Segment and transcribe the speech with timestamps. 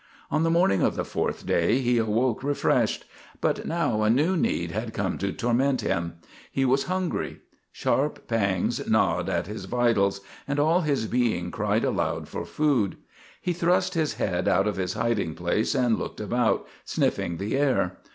[0.31, 3.05] On the morning of the fourth day he awoke refreshed.
[3.39, 6.13] But now a new need had come to torment him.
[6.51, 7.41] He was hungry.
[7.71, 12.97] Sharp pangs gnawed at his vitals and all his being cried aloud for food.
[13.39, 17.99] He thrust his head out of his hiding place and looked about, sniffing the air.